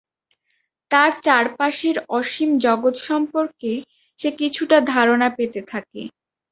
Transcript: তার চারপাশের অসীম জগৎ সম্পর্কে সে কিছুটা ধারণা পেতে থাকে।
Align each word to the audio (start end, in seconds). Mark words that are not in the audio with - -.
তার 0.91 1.11
চারপাশের 1.23 1.95
অসীম 2.11 2.49
জগৎ 2.65 2.95
সম্পর্কে 3.09 3.71
সে 4.19 4.29
কিছুটা 4.39 4.77
ধারণা 4.91 5.27
পেতে 5.37 5.61
থাকে। 5.71 6.01